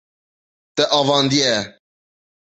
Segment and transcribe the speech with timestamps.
[0.75, 1.55] Te avandiye.